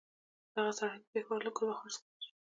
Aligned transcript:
دغه 0.55 0.71
سړی 0.79 0.97
د 1.01 1.05
پېښور 1.11 1.39
له 1.45 1.51
ګلبهار 1.57 1.89
څخه 1.95 2.07
پېژنم. 2.13 2.37